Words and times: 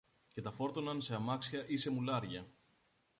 και 0.33 0.41
τα 0.41 0.51
φόρτωναν 0.51 1.01
σε 1.01 1.15
αμάξια 1.15 1.65
ή 1.67 1.77
σε 1.77 1.89
μουλάρια 1.89 2.47